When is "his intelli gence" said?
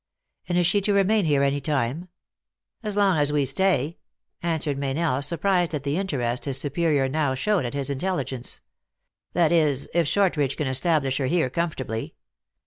7.75-8.61